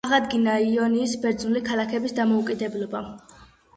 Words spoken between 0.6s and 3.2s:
იონიის ბერძნული ქალაქების დამოუკიდებლობა.